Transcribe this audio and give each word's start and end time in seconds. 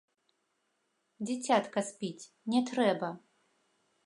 Дзіцятка 1.27 1.79
спіць, 1.91 2.29
не 2.55 2.63
трэба! 2.71 3.09